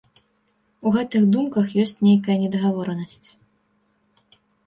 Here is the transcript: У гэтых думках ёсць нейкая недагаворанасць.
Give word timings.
У 0.87 0.93
гэтых 0.95 1.27
думках 1.35 1.75
ёсць 1.83 1.93
нейкая 2.07 2.37
недагаворанасць. 2.45 3.31